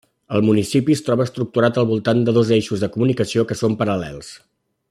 [0.37, 4.37] El municipi es troba estructurat al voltant de dos eixos de comunicació que són paral·lels.